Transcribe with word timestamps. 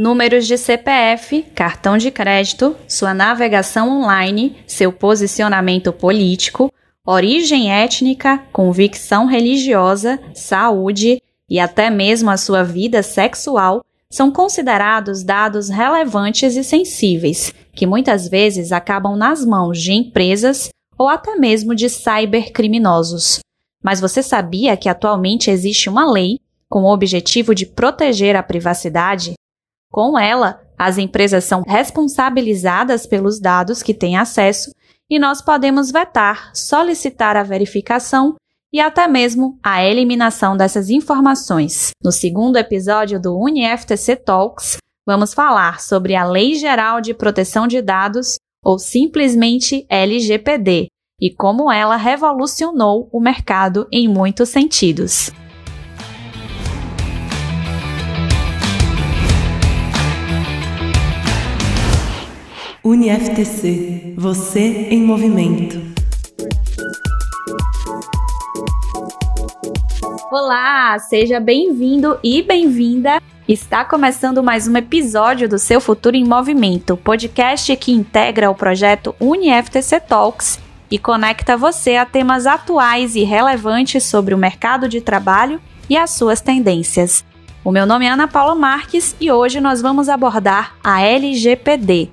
Números 0.00 0.46
de 0.46 0.56
CPF, 0.56 1.42
cartão 1.56 1.98
de 1.98 2.12
crédito, 2.12 2.76
sua 2.86 3.12
navegação 3.12 3.90
online, 3.90 4.56
seu 4.64 4.92
posicionamento 4.92 5.92
político, 5.92 6.72
origem 7.04 7.72
étnica, 7.72 8.38
convicção 8.52 9.26
religiosa, 9.26 10.20
saúde 10.32 11.20
e 11.50 11.58
até 11.58 11.90
mesmo 11.90 12.30
a 12.30 12.36
sua 12.36 12.62
vida 12.62 13.02
sexual 13.02 13.84
são 14.08 14.30
considerados 14.30 15.24
dados 15.24 15.68
relevantes 15.68 16.54
e 16.54 16.62
sensíveis, 16.62 17.52
que 17.72 17.84
muitas 17.84 18.28
vezes 18.28 18.70
acabam 18.70 19.16
nas 19.16 19.44
mãos 19.44 19.82
de 19.82 19.92
empresas 19.92 20.68
ou 20.96 21.08
até 21.08 21.34
mesmo 21.34 21.74
de 21.74 21.88
cybercriminosos. 21.88 23.40
Mas 23.82 24.00
você 24.00 24.22
sabia 24.22 24.76
que 24.76 24.88
atualmente 24.88 25.50
existe 25.50 25.88
uma 25.88 26.08
lei 26.08 26.38
com 26.68 26.84
o 26.84 26.92
objetivo 26.94 27.52
de 27.52 27.66
proteger 27.66 28.36
a 28.36 28.44
privacidade? 28.44 29.34
Com 29.90 30.18
ela, 30.18 30.60
as 30.78 30.98
empresas 30.98 31.44
são 31.44 31.62
responsabilizadas 31.66 33.06
pelos 33.06 33.40
dados 33.40 33.82
que 33.82 33.94
têm 33.94 34.16
acesso 34.16 34.70
e 35.10 35.18
nós 35.18 35.40
podemos 35.40 35.90
vetar, 35.90 36.50
solicitar 36.54 37.36
a 37.36 37.42
verificação 37.42 38.36
e 38.72 38.80
até 38.80 39.08
mesmo 39.08 39.58
a 39.62 39.82
eliminação 39.82 40.56
dessas 40.56 40.90
informações. 40.90 41.90
No 42.02 42.12
segundo 42.12 42.56
episódio 42.56 43.20
do 43.20 43.36
UniFTC 43.36 44.16
Talks, 44.16 44.76
vamos 45.06 45.32
falar 45.32 45.80
sobre 45.80 46.14
a 46.14 46.24
Lei 46.24 46.54
Geral 46.54 47.00
de 47.00 47.14
Proteção 47.14 47.66
de 47.66 47.80
Dados, 47.80 48.36
ou 48.62 48.78
simplesmente 48.78 49.86
LGPD, 49.88 50.88
e 51.20 51.34
como 51.34 51.72
ela 51.72 51.96
revolucionou 51.96 53.08
o 53.10 53.20
mercado 53.20 53.88
em 53.90 54.06
muitos 54.06 54.50
sentidos. 54.50 55.32
UniFTC, 62.88 64.14
você 64.16 64.88
em 64.88 65.02
movimento. 65.02 65.78
Olá, 70.32 70.98
seja 70.98 71.38
bem-vindo 71.38 72.18
e 72.24 72.42
bem-vinda. 72.42 73.20
Está 73.46 73.84
começando 73.84 74.42
mais 74.42 74.66
um 74.66 74.74
episódio 74.74 75.46
do 75.46 75.58
Seu 75.58 75.82
Futuro 75.82 76.16
em 76.16 76.24
Movimento, 76.24 76.96
podcast 76.96 77.76
que 77.76 77.92
integra 77.92 78.50
o 78.50 78.54
projeto 78.54 79.14
UniFTC 79.20 80.00
Talks 80.00 80.58
e 80.90 80.98
conecta 80.98 81.58
você 81.58 81.96
a 81.96 82.06
temas 82.06 82.46
atuais 82.46 83.14
e 83.14 83.22
relevantes 83.22 84.02
sobre 84.04 84.32
o 84.32 84.38
mercado 84.38 84.88
de 84.88 85.02
trabalho 85.02 85.60
e 85.90 85.96
as 85.98 86.12
suas 86.12 86.40
tendências. 86.40 87.22
O 87.62 87.70
meu 87.70 87.84
nome 87.84 88.06
é 88.06 88.08
Ana 88.08 88.26
Paula 88.26 88.54
Marques 88.54 89.14
e 89.20 89.30
hoje 89.30 89.60
nós 89.60 89.82
vamos 89.82 90.08
abordar 90.08 90.74
a 90.82 91.02
LGPD, 91.02 92.08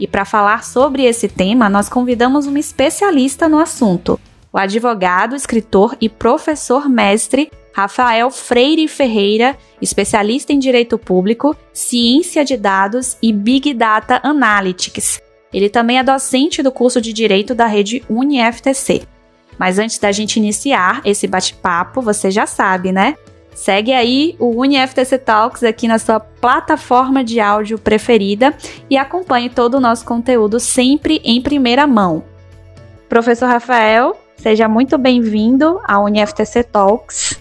e 0.00 0.08
para 0.08 0.24
falar 0.24 0.64
sobre 0.64 1.04
esse 1.04 1.28
tema, 1.28 1.68
nós 1.68 1.88
convidamos 1.88 2.46
um 2.46 2.56
especialista 2.56 3.48
no 3.48 3.58
assunto, 3.58 4.18
o 4.52 4.58
advogado, 4.58 5.36
escritor 5.36 5.96
e 6.00 6.08
professor 6.08 6.88
mestre 6.88 7.50
Rafael 7.72 8.30
Freire 8.30 8.88
Ferreira, 8.88 9.56
especialista 9.80 10.52
em 10.52 10.58
direito 10.58 10.98
público, 10.98 11.56
ciência 11.72 12.44
de 12.44 12.56
dados 12.56 13.16
e 13.22 13.32
Big 13.32 13.72
Data 13.74 14.18
Analytics. 14.22 15.20
Ele 15.52 15.68
também 15.68 15.98
é 15.98 16.02
docente 16.02 16.62
do 16.62 16.72
curso 16.72 17.00
de 17.00 17.12
direito 17.12 17.54
da 17.54 17.66
rede 17.66 18.02
UniFTC. 18.08 19.02
Mas 19.58 19.78
antes 19.78 19.98
da 19.98 20.10
gente 20.10 20.36
iniciar 20.36 21.00
esse 21.04 21.26
bate-papo, 21.26 22.00
você 22.00 22.30
já 22.30 22.46
sabe, 22.46 22.92
né? 22.92 23.14
Segue 23.54 23.92
aí 23.92 24.36
o 24.38 24.60
UniFTC 24.60 25.18
Talks 25.18 25.62
aqui 25.62 25.86
na 25.88 25.98
sua 25.98 26.20
plataforma 26.20 27.22
de 27.22 27.40
áudio 27.40 27.78
preferida 27.78 28.54
e 28.88 28.96
acompanhe 28.96 29.50
todo 29.50 29.74
o 29.74 29.80
nosso 29.80 30.04
conteúdo 30.04 30.58
sempre 30.58 31.20
em 31.24 31.42
primeira 31.42 31.86
mão. 31.86 32.24
Professor 33.08 33.46
Rafael, 33.46 34.16
seja 34.36 34.68
muito 34.68 34.96
bem-vindo 34.96 35.80
ao 35.84 36.04
UniFTC 36.04 36.62
Talks. 36.64 37.38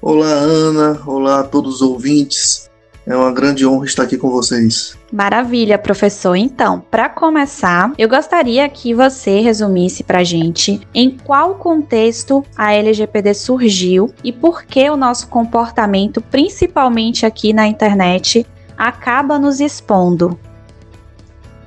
Olá, 0.00 0.28
Ana. 0.28 1.02
Olá 1.06 1.40
a 1.40 1.44
todos 1.44 1.76
os 1.76 1.82
ouvintes. 1.82 2.70
É 3.06 3.16
uma 3.16 3.32
grande 3.32 3.66
honra 3.66 3.86
estar 3.86 4.02
aqui 4.02 4.16
com 4.16 4.30
vocês. 4.30 4.96
Maravilha, 5.16 5.78
professor. 5.78 6.36
Então, 6.36 6.84
para 6.90 7.08
começar, 7.08 7.90
eu 7.96 8.06
gostaria 8.06 8.68
que 8.68 8.92
você 8.92 9.40
resumisse 9.40 10.04
para 10.04 10.22
gente 10.22 10.78
em 10.92 11.08
qual 11.08 11.54
contexto 11.54 12.44
a 12.54 12.74
LGPD 12.74 13.32
surgiu 13.32 14.12
e 14.22 14.30
por 14.30 14.64
que 14.64 14.90
o 14.90 14.94
nosso 14.96 15.28
comportamento, 15.28 16.20
principalmente 16.20 17.24
aqui 17.24 17.54
na 17.54 17.66
internet, 17.66 18.46
acaba 18.76 19.38
nos 19.38 19.58
expondo. 19.58 20.38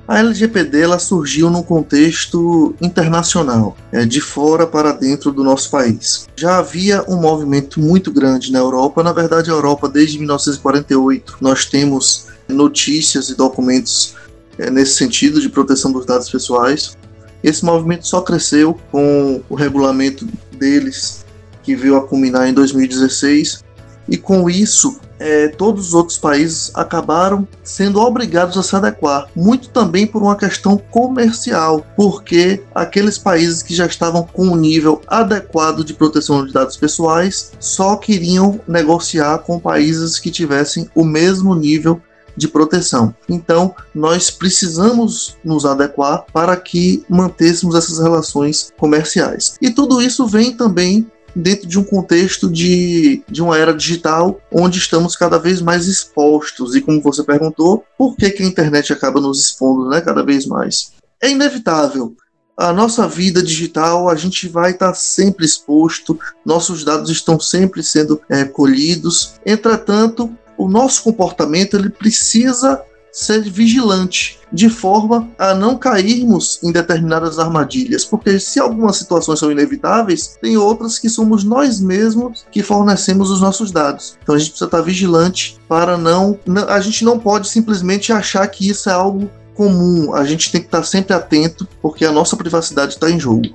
A 0.06 0.20
LGPD 0.20 0.98
surgiu 1.00 1.50
num 1.50 1.62
contexto 1.62 2.74
internacional, 2.80 3.76
é, 3.90 4.04
de 4.04 4.20
fora 4.20 4.64
para 4.64 4.92
dentro 4.92 5.32
do 5.32 5.42
nosso 5.42 5.72
país. 5.72 6.28
Já 6.36 6.58
havia 6.58 7.04
um 7.08 7.16
movimento 7.16 7.80
muito 7.80 8.12
grande 8.12 8.52
na 8.52 8.60
Europa, 8.60 9.02
na 9.02 9.12
verdade, 9.12 9.50
a 9.50 9.54
Europa, 9.54 9.88
desde 9.88 10.18
1948, 10.18 11.36
nós 11.40 11.64
temos 11.64 12.29
notícias 12.50 13.28
e 13.28 13.34
documentos 13.34 14.14
é, 14.58 14.70
nesse 14.70 14.94
sentido 14.94 15.40
de 15.40 15.48
proteção 15.48 15.92
dos 15.92 16.04
dados 16.04 16.28
pessoais. 16.28 16.96
Esse 17.42 17.64
movimento 17.64 18.06
só 18.06 18.20
cresceu 18.20 18.78
com 18.90 19.42
o 19.48 19.54
regulamento 19.54 20.26
deles, 20.52 21.24
que 21.62 21.74
veio 21.74 21.96
a 21.96 22.06
culminar 22.06 22.48
em 22.48 22.52
2016, 22.52 23.64
e 24.08 24.16
com 24.16 24.50
isso 24.50 25.00
é, 25.20 25.48
todos 25.48 25.88
os 25.88 25.94
outros 25.94 26.18
países 26.18 26.72
acabaram 26.74 27.46
sendo 27.62 28.00
obrigados 28.00 28.56
a 28.56 28.62
se 28.62 28.74
adequar, 28.74 29.28
muito 29.36 29.68
também 29.68 30.06
por 30.06 30.22
uma 30.22 30.34
questão 30.34 30.78
comercial, 30.78 31.86
porque 31.94 32.62
aqueles 32.74 33.18
países 33.18 33.62
que 33.62 33.74
já 33.74 33.86
estavam 33.86 34.22
com 34.22 34.48
um 34.48 34.56
nível 34.56 35.00
adequado 35.06 35.84
de 35.84 35.92
proteção 35.92 36.44
de 36.44 36.52
dados 36.52 36.76
pessoais 36.76 37.52
só 37.60 37.96
queriam 37.96 38.58
negociar 38.66 39.38
com 39.38 39.60
países 39.60 40.18
que 40.18 40.30
tivessem 40.30 40.88
o 40.94 41.04
mesmo 41.04 41.54
nível 41.54 42.00
de 42.40 42.48
proteção. 42.48 43.14
Então, 43.28 43.74
nós 43.94 44.30
precisamos 44.30 45.36
nos 45.44 45.66
adequar 45.66 46.24
para 46.32 46.56
que 46.56 47.04
mantêssemos 47.08 47.74
essas 47.74 47.98
relações 47.98 48.72
comerciais. 48.78 49.56
E 49.60 49.70
tudo 49.70 50.00
isso 50.00 50.26
vem 50.26 50.56
também 50.56 51.06
dentro 51.36 51.68
de 51.68 51.78
um 51.78 51.84
contexto 51.84 52.50
de, 52.50 53.22
de 53.28 53.42
uma 53.42 53.56
era 53.56 53.72
digital 53.74 54.40
onde 54.50 54.78
estamos 54.78 55.14
cada 55.14 55.38
vez 55.38 55.60
mais 55.60 55.86
expostos. 55.86 56.74
E 56.74 56.80
como 56.80 57.02
você 57.02 57.22
perguntou, 57.22 57.84
por 57.96 58.16
que, 58.16 58.30
que 58.30 58.42
a 58.42 58.46
internet 58.46 58.92
acaba 58.92 59.20
nos 59.20 59.44
expondo 59.44 59.88
né, 59.88 60.00
cada 60.00 60.24
vez 60.24 60.46
mais? 60.46 60.92
É 61.22 61.30
inevitável. 61.30 62.16
A 62.56 62.72
nossa 62.72 63.06
vida 63.06 63.42
digital, 63.42 64.08
a 64.08 64.14
gente 64.14 64.48
vai 64.48 64.72
estar 64.72 64.92
sempre 64.94 65.46
exposto, 65.46 66.18
nossos 66.44 66.84
dados 66.84 67.10
estão 67.10 67.38
sempre 67.38 67.82
sendo 67.82 68.20
é, 68.28 68.44
colhidos. 68.44 69.34
Entretanto, 69.46 70.30
o 70.60 70.68
nosso 70.68 71.02
comportamento 71.02 71.74
ele 71.74 71.88
precisa 71.88 72.82
ser 73.10 73.40
vigilante, 73.40 74.38
de 74.52 74.68
forma 74.68 75.26
a 75.38 75.54
não 75.54 75.76
cairmos 75.76 76.62
em 76.62 76.70
determinadas 76.70 77.38
armadilhas, 77.38 78.04
porque 78.04 78.38
se 78.38 78.60
algumas 78.60 78.96
situações 78.96 79.38
são 79.38 79.50
inevitáveis, 79.50 80.38
tem 80.40 80.58
outras 80.58 80.98
que 80.98 81.08
somos 81.08 81.44
nós 81.44 81.80
mesmos 81.80 82.44
que 82.52 82.62
fornecemos 82.62 83.30
os 83.30 83.40
nossos 83.40 83.72
dados. 83.72 84.18
Então 84.22 84.34
a 84.34 84.38
gente 84.38 84.50
precisa 84.50 84.66
estar 84.66 84.82
vigilante 84.82 85.58
para 85.66 85.96
não, 85.96 86.38
a 86.68 86.78
gente 86.78 87.06
não 87.06 87.18
pode 87.18 87.48
simplesmente 87.48 88.12
achar 88.12 88.46
que 88.46 88.68
isso 88.68 88.90
é 88.90 88.92
algo 88.92 89.30
comum. 89.54 90.14
A 90.14 90.26
gente 90.26 90.52
tem 90.52 90.60
que 90.60 90.66
estar 90.66 90.84
sempre 90.84 91.14
atento, 91.14 91.66
porque 91.80 92.04
a 92.04 92.12
nossa 92.12 92.36
privacidade 92.36 92.94
está 92.94 93.10
em 93.10 93.18
jogo. 93.18 93.48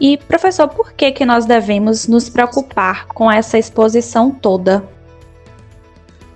E 0.00 0.16
professor, 0.16 0.66
por 0.66 0.92
que 0.92 1.12
que 1.12 1.24
nós 1.24 1.46
devemos 1.46 2.08
nos 2.08 2.28
preocupar 2.28 3.06
com 3.06 3.30
essa 3.30 3.56
exposição 3.56 4.30
toda? 4.30 4.82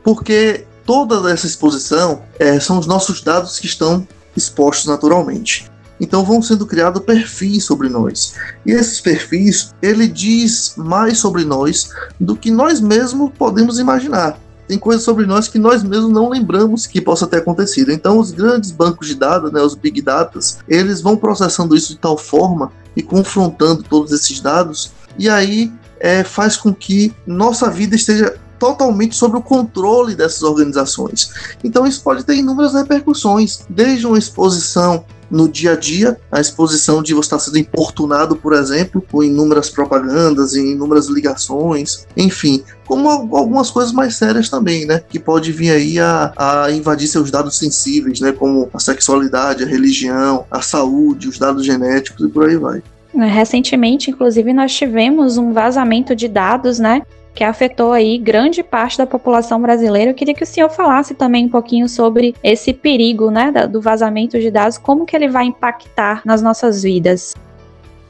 Porque 0.04 0.66
toda 0.86 1.30
essa 1.30 1.46
exposição 1.46 2.22
é, 2.38 2.60
são 2.60 2.78
os 2.78 2.86
nossos 2.86 3.20
dados 3.22 3.58
que 3.58 3.66
estão 3.66 4.06
expostos 4.36 4.86
naturalmente. 4.86 5.70
Então 6.00 6.24
vão 6.24 6.42
sendo 6.42 6.66
criados 6.66 7.02
perfis 7.02 7.64
sobre 7.64 7.88
nós. 7.88 8.34
E 8.66 8.72
esses 8.72 9.00
perfis, 9.00 9.74
ele 9.80 10.06
diz 10.06 10.74
mais 10.76 11.18
sobre 11.18 11.44
nós 11.44 11.88
do 12.20 12.36
que 12.36 12.50
nós 12.50 12.80
mesmos 12.80 13.32
podemos 13.36 13.78
imaginar. 13.78 14.38
Tem 14.66 14.78
coisas 14.78 15.04
sobre 15.04 15.26
nós 15.26 15.46
que 15.46 15.58
nós 15.58 15.82
mesmos 15.82 16.12
não 16.12 16.28
lembramos 16.28 16.86
que 16.86 17.00
possa 17.00 17.26
ter 17.26 17.38
acontecido. 17.38 17.92
Então 17.92 18.18
os 18.18 18.30
grandes 18.30 18.70
bancos 18.70 19.08
de 19.08 19.14
dados, 19.14 19.52
né, 19.52 19.60
os 19.60 19.74
big 19.74 20.00
data, 20.02 20.38
eles 20.68 21.00
vão 21.00 21.16
processando 21.16 21.76
isso 21.76 21.92
de 21.92 21.98
tal 21.98 22.16
forma 22.16 22.72
e 22.96 23.02
confrontando 23.02 23.82
todos 23.82 24.12
esses 24.12 24.40
dados, 24.40 24.92
e 25.18 25.28
aí 25.28 25.72
é, 25.98 26.22
faz 26.22 26.56
com 26.56 26.72
que 26.72 27.12
nossa 27.26 27.70
vida 27.70 27.96
esteja 27.96 28.36
totalmente 28.58 29.16
sob 29.16 29.36
o 29.36 29.42
controle 29.42 30.14
dessas 30.14 30.42
organizações. 30.42 31.30
Então 31.62 31.86
isso 31.86 32.02
pode 32.02 32.24
ter 32.24 32.36
inúmeras 32.36 32.74
repercussões, 32.74 33.64
desde 33.68 34.06
uma 34.06 34.18
exposição 34.18 35.04
no 35.30 35.48
dia 35.48 35.72
a 35.72 35.76
dia, 35.76 36.18
a 36.30 36.40
exposição 36.40 37.02
de 37.02 37.12
você 37.12 37.26
estar 37.26 37.38
sendo 37.38 37.58
importunado, 37.58 38.36
por 38.36 38.52
exemplo, 38.52 39.04
com 39.10 39.22
inúmeras 39.22 39.68
propagandas, 39.68 40.54
inúmeras 40.54 41.08
ligações, 41.08 42.06
enfim, 42.16 42.62
como 42.86 43.08
algumas 43.08 43.70
coisas 43.70 43.92
mais 43.92 44.16
sérias 44.16 44.48
também, 44.48 44.86
né? 44.86 45.02
Que 45.08 45.18
pode 45.18 45.50
vir 45.50 45.70
aí 45.70 45.98
a, 45.98 46.32
a 46.36 46.70
invadir 46.70 47.08
seus 47.08 47.30
dados 47.30 47.58
sensíveis, 47.58 48.20
né? 48.20 48.32
Como 48.32 48.68
a 48.72 48.78
sexualidade, 48.78 49.64
a 49.64 49.66
religião, 49.66 50.44
a 50.50 50.60
saúde, 50.60 51.28
os 51.28 51.38
dados 51.38 51.64
genéticos 51.64 52.26
e 52.26 52.28
por 52.28 52.48
aí 52.48 52.56
vai. 52.56 52.82
Recentemente, 53.14 54.10
inclusive, 54.10 54.52
nós 54.52 54.74
tivemos 54.74 55.38
um 55.38 55.52
vazamento 55.52 56.16
de 56.16 56.28
dados, 56.28 56.78
né? 56.78 57.02
Que 57.34 57.42
afetou 57.42 57.92
aí 57.92 58.16
grande 58.16 58.62
parte 58.62 58.96
da 58.96 59.06
população 59.06 59.60
brasileira. 59.60 60.10
Eu 60.10 60.14
queria 60.14 60.34
que 60.34 60.44
o 60.44 60.46
senhor 60.46 60.70
falasse 60.70 61.14
também 61.14 61.46
um 61.46 61.48
pouquinho 61.48 61.88
sobre 61.88 62.34
esse 62.42 62.72
perigo, 62.72 63.30
né, 63.30 63.50
do 63.66 63.80
vazamento 63.80 64.38
de 64.38 64.50
dados, 64.50 64.78
como 64.78 65.04
que 65.04 65.16
ele 65.16 65.28
vai 65.28 65.46
impactar 65.46 66.22
nas 66.24 66.40
nossas 66.40 66.82
vidas. 66.82 67.34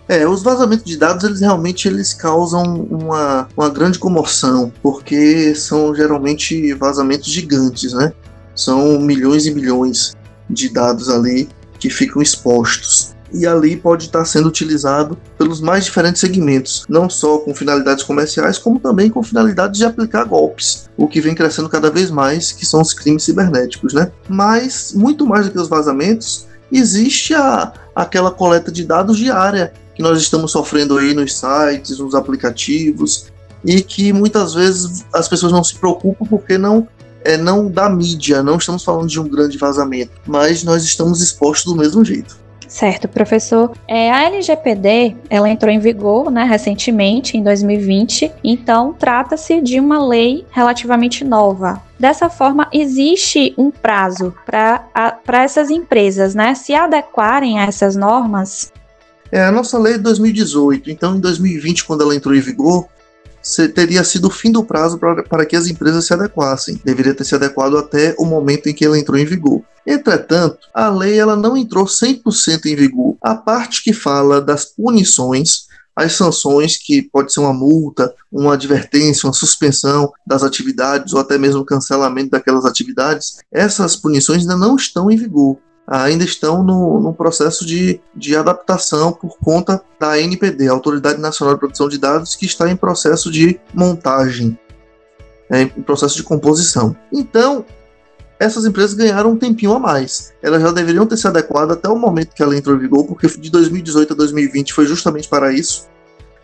É, 0.06 0.28
os 0.28 0.42
vazamentos 0.42 0.84
de 0.84 0.98
dados, 0.98 1.24
eles 1.24 1.40
realmente 1.40 1.88
eles 1.88 2.12
causam 2.12 2.86
uma, 2.90 3.48
uma 3.56 3.70
grande 3.70 3.98
comoção, 3.98 4.70
porque 4.82 5.54
são 5.54 5.94
geralmente 5.94 6.74
vazamentos 6.74 7.28
gigantes, 7.28 7.94
né? 7.94 8.12
São 8.54 8.98
milhões 9.00 9.46
e 9.46 9.54
milhões 9.54 10.14
de 10.50 10.68
dados 10.68 11.08
ali 11.08 11.48
que 11.78 11.88
ficam 11.88 12.20
expostos 12.20 13.13
e 13.32 13.46
ali 13.46 13.76
pode 13.76 14.06
estar 14.06 14.24
sendo 14.24 14.48
utilizado 14.48 15.18
pelos 15.36 15.60
mais 15.60 15.84
diferentes 15.84 16.20
segmentos, 16.20 16.84
não 16.88 17.08
só 17.08 17.38
com 17.38 17.54
finalidades 17.54 18.04
comerciais, 18.04 18.58
como 18.58 18.78
também 18.78 19.10
com 19.10 19.22
finalidades 19.22 19.78
de 19.78 19.84
aplicar 19.84 20.24
golpes, 20.24 20.88
o 20.96 21.08
que 21.08 21.20
vem 21.20 21.34
crescendo 21.34 21.68
cada 21.68 21.90
vez 21.90 22.10
mais, 22.10 22.52
que 22.52 22.64
são 22.64 22.80
os 22.80 22.92
crimes 22.92 23.24
cibernéticos, 23.24 23.92
né? 23.92 24.12
Mas 24.28 24.92
muito 24.94 25.26
mais 25.26 25.46
do 25.46 25.52
que 25.52 25.58
os 25.58 25.68
vazamentos, 25.68 26.46
existe 26.70 27.34
a, 27.34 27.72
aquela 27.94 28.30
coleta 28.30 28.70
de 28.70 28.84
dados 28.84 29.16
diária 29.16 29.72
que 29.94 30.02
nós 30.02 30.20
estamos 30.20 30.50
sofrendo 30.50 30.98
aí 30.98 31.14
nos 31.14 31.36
sites, 31.36 31.98
nos 31.98 32.14
aplicativos, 32.14 33.26
e 33.64 33.80
que 33.80 34.12
muitas 34.12 34.54
vezes 34.54 35.04
as 35.12 35.28
pessoas 35.28 35.52
não 35.52 35.64
se 35.64 35.74
preocupam 35.76 36.26
porque 36.26 36.58
não 36.58 36.86
é 37.24 37.38
não 37.38 37.70
da 37.70 37.88
mídia, 37.88 38.42
não 38.42 38.58
estamos 38.58 38.84
falando 38.84 39.08
de 39.08 39.18
um 39.18 39.26
grande 39.26 39.56
vazamento, 39.56 40.12
mas 40.26 40.62
nós 40.62 40.84
estamos 40.84 41.22
expostos 41.22 41.72
do 41.72 41.80
mesmo 41.80 42.04
jeito. 42.04 42.36
Certo, 42.68 43.08
professor. 43.08 43.72
É, 43.86 44.10
a 44.10 44.24
LGPD, 44.24 45.16
ela 45.28 45.48
entrou 45.48 45.70
em 45.70 45.78
vigor, 45.78 46.30
né, 46.30 46.44
recentemente, 46.44 47.36
em 47.36 47.42
2020, 47.42 48.32
então 48.42 48.92
trata-se 48.92 49.60
de 49.60 49.78
uma 49.78 50.04
lei 50.04 50.46
relativamente 50.50 51.24
nova. 51.24 51.82
Dessa 51.98 52.28
forma, 52.28 52.68
existe 52.72 53.54
um 53.56 53.70
prazo 53.70 54.34
para 54.44 55.44
essas 55.44 55.70
empresas, 55.70 56.34
né, 56.34 56.54
se 56.54 56.74
adequarem 56.74 57.58
a 57.58 57.66
essas 57.66 57.94
normas? 57.94 58.72
É, 59.30 59.44
a 59.44 59.52
nossa 59.52 59.78
lei 59.78 59.94
é 59.94 59.96
de 59.96 60.02
2018, 60.04 60.90
então 60.90 61.16
em 61.16 61.20
2020, 61.20 61.84
quando 61.84 62.02
ela 62.02 62.14
entrou 62.14 62.34
em 62.34 62.40
vigor, 62.40 62.86
teria 63.74 64.02
sido 64.04 64.28
o 64.28 64.30
fim 64.30 64.50
do 64.50 64.64
prazo 64.64 64.98
para 64.98 65.44
que 65.44 65.56
as 65.56 65.66
empresas 65.66 66.06
se 66.06 66.14
adequassem. 66.14 66.80
Deveria 66.84 67.14
ter 67.14 67.24
se 67.24 67.34
adequado 67.34 67.76
até 67.76 68.14
o 68.18 68.24
momento 68.24 68.68
em 68.68 68.74
que 68.74 68.84
ela 68.84 68.98
entrou 68.98 69.18
em 69.18 69.24
vigor. 69.24 69.62
Entretanto, 69.86 70.58
a 70.72 70.88
lei 70.88 71.18
ela 71.18 71.36
não 71.36 71.56
entrou 71.56 71.84
100% 71.84 72.66
em 72.66 72.76
vigor. 72.76 73.16
A 73.20 73.34
parte 73.34 73.82
que 73.82 73.92
fala 73.92 74.40
das 74.40 74.64
punições, 74.64 75.66
as 75.94 76.12
sanções, 76.12 76.76
que 76.76 77.02
pode 77.02 77.32
ser 77.32 77.40
uma 77.40 77.52
multa, 77.52 78.12
uma 78.32 78.54
advertência, 78.54 79.26
uma 79.26 79.32
suspensão 79.32 80.12
das 80.26 80.42
atividades 80.42 81.12
ou 81.12 81.20
até 81.20 81.38
mesmo 81.38 81.64
cancelamento 81.64 82.30
daquelas 82.30 82.64
atividades, 82.64 83.38
essas 83.52 83.94
punições 83.94 84.42
ainda 84.42 84.56
não 84.56 84.76
estão 84.76 85.10
em 85.10 85.16
vigor 85.16 85.58
ainda 85.86 86.24
estão 86.24 86.62
no, 86.62 87.00
no 87.00 87.12
processo 87.12 87.64
de, 87.64 88.00
de 88.14 88.36
adaptação 88.36 89.12
por 89.12 89.36
conta 89.38 89.82
da 90.00 90.18
NPD, 90.18 90.68
Autoridade 90.68 91.20
Nacional 91.20 91.54
de 91.54 91.60
Proteção 91.60 91.88
de 91.88 91.98
Dados, 91.98 92.34
que 92.34 92.46
está 92.46 92.70
em 92.70 92.76
processo 92.76 93.30
de 93.30 93.60
montagem, 93.72 94.58
é, 95.50 95.62
em 95.62 95.68
processo 95.68 96.16
de 96.16 96.22
composição. 96.22 96.96
Então, 97.12 97.64
essas 98.44 98.64
empresas 98.64 98.94
ganharam 98.94 99.32
um 99.32 99.36
tempinho 99.36 99.72
a 99.72 99.78
mais. 99.78 100.32
Elas 100.42 100.62
já 100.62 100.70
deveriam 100.70 101.06
ter 101.06 101.16
se 101.16 101.26
adequado 101.26 101.72
até 101.72 101.88
o 101.88 101.96
momento 101.96 102.34
que 102.34 102.42
ela 102.42 102.56
entrou 102.56 102.76
em 102.76 102.78
vigor, 102.78 103.04
porque 103.04 103.26
de 103.26 103.50
2018 103.50 104.12
a 104.12 104.16
2020 104.16 104.72
foi 104.72 104.86
justamente 104.86 105.28
para 105.28 105.52
isso. 105.52 105.88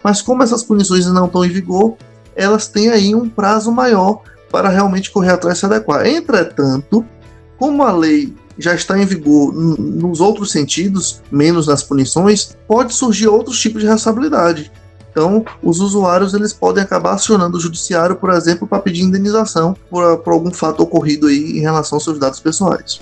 Mas 0.03 0.23
como 0.23 0.43
essas 0.43 0.65
punições 0.65 1.07
não 1.07 1.27
estão 1.27 1.45
em 1.45 1.51
vigor, 1.51 1.97
elas 2.35 2.69
têm 2.69 2.89
aí 2.89 3.15
um 3.15 3.29
prazo 3.29 3.71
maior 3.71 4.23
para 4.51 4.69
realmente 4.69 5.11
correr 5.11 5.31
atrás 5.31 5.59
e 5.59 5.61
se 5.61 5.67
adequar. 5.67 6.07
Entretanto, 6.07 7.05
como 7.59 7.83
a 7.83 7.93
lei 7.93 8.35
já 8.59 8.75
está 8.75 8.99
em 8.99 9.07
vigor 9.07 9.55
nos 9.55 10.21
outros 10.21 10.51
sentidos, 10.51 11.23
menos 11.31 11.67
nas 11.67 11.83
punições, 11.83 12.57
pode 12.67 12.93
surgir 12.95 13.29
outros 13.29 13.61
tipos 13.61 13.81
de 13.83 13.89
responsabilidade. 13.89 14.73
Então, 15.11 15.45
os 15.63 15.81
usuários 15.81 16.35
eles 16.35 16.53
podem 16.53 16.83
acabar 16.83 17.15
acionando 17.15 17.57
o 17.57 17.61
judiciário, 17.61 18.17
por 18.17 18.31
exemplo, 18.31 18.67
para 18.67 18.81
pedir 18.81 19.03
indenização 19.03 19.75
por, 19.91 20.19
por 20.19 20.33
algum 20.33 20.53
fato 20.53 20.83
ocorrido 20.83 21.27
aí 21.27 21.59
em 21.59 21.61
relação 21.61 21.97
aos 21.97 22.05
seus 22.05 22.19
dados 22.19 22.41
pessoais. 22.41 23.01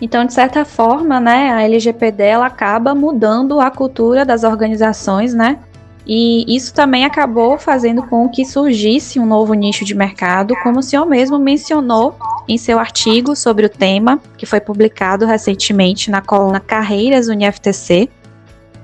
Então, 0.00 0.24
de 0.26 0.34
certa 0.34 0.64
forma, 0.64 1.20
né, 1.20 1.50
a 1.52 1.62
LGPD 1.62 2.22
ela 2.22 2.46
acaba 2.46 2.94
mudando 2.94 3.60
a 3.60 3.70
cultura 3.70 4.24
das 4.24 4.44
organizações, 4.44 5.32
né? 5.32 5.58
E 6.06 6.44
isso 6.54 6.74
também 6.74 7.04
acabou 7.04 7.58
fazendo 7.58 8.02
com 8.02 8.28
que 8.28 8.44
surgisse 8.44 9.18
um 9.18 9.24
novo 9.24 9.54
nicho 9.54 9.84
de 9.84 9.94
mercado, 9.94 10.54
como 10.62 10.80
o 10.80 10.82
senhor 10.82 11.06
mesmo 11.06 11.38
mencionou 11.38 12.14
em 12.46 12.58
seu 12.58 12.78
artigo 12.78 13.34
sobre 13.34 13.64
o 13.64 13.70
tema, 13.70 14.20
que 14.36 14.44
foi 14.44 14.60
publicado 14.60 15.24
recentemente 15.24 16.10
na 16.10 16.20
coluna 16.20 16.60
Carreiras 16.60 17.28
UniFTC. 17.28 18.10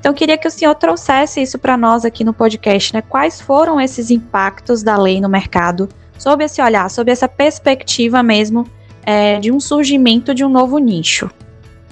Então, 0.01 0.15
queria 0.15 0.39
que 0.39 0.49
o 0.49 0.51
senhor 0.51 0.75
trouxesse 0.75 1.43
isso 1.43 1.59
para 1.59 1.77
nós 1.77 2.07
aqui 2.07 2.25
no 2.25 2.33
podcast, 2.33 2.95
né? 2.95 3.03
Quais 3.03 3.39
foram 3.39 3.79
esses 3.79 4.11
impactos 4.11 4.83
da 4.83 4.97
lei 4.97 5.21
no 5.21 5.29
mercado, 5.29 5.91
sob 6.19 6.43
esse 6.43 6.61
olhar, 6.61 6.91
sob 6.91 7.11
essa 7.13 7.29
perspectiva 7.29 8.23
mesmo 8.23 8.67
é, 9.05 9.39
de 9.39 9.53
um 9.53 9.61
surgimento 9.61 10.35
de 10.35 10.43
um 10.43 10.49
novo 10.49 10.79
nicho? 10.79 11.31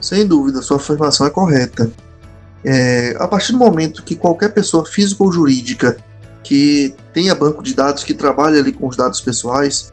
Sem 0.00 0.26
dúvida, 0.26 0.62
sua 0.62 0.78
afirmação 0.78 1.26
é 1.26 1.30
correta. 1.30 1.90
É, 2.64 3.14
a 3.18 3.28
partir 3.28 3.52
do 3.52 3.58
momento 3.58 4.02
que 4.02 4.16
qualquer 4.16 4.54
pessoa 4.54 4.86
física 4.86 5.22
ou 5.22 5.30
jurídica 5.30 5.98
que 6.42 6.94
tenha 7.12 7.34
banco 7.34 7.62
de 7.62 7.74
dados, 7.74 8.04
que 8.04 8.14
trabalhe 8.14 8.58
ali 8.58 8.72
com 8.72 8.88
os 8.88 8.96
dados 8.96 9.20
pessoais, 9.20 9.92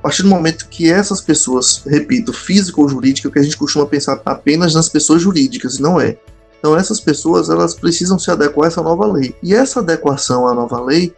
a 0.00 0.02
partir 0.02 0.24
do 0.24 0.28
momento 0.28 0.66
que 0.68 0.90
essas 0.90 1.20
pessoas, 1.20 1.84
repito, 1.86 2.32
física 2.32 2.80
ou 2.80 2.88
jurídica, 2.88 3.30
que 3.30 3.38
a 3.38 3.42
gente 3.42 3.56
costuma 3.56 3.86
pensar 3.86 4.20
apenas 4.24 4.74
nas 4.74 4.88
pessoas 4.88 5.22
jurídicas, 5.22 5.78
não 5.78 6.00
é. 6.00 6.16
Então 6.62 6.76
essas 6.76 7.00
pessoas 7.00 7.50
elas 7.50 7.74
precisam 7.74 8.20
se 8.20 8.30
adequar 8.30 8.66
a 8.66 8.68
essa 8.68 8.80
nova 8.80 9.04
lei. 9.04 9.34
E 9.42 9.52
essa 9.52 9.80
adequação 9.80 10.46
à 10.46 10.54
nova 10.54 10.80
lei, 10.80 11.12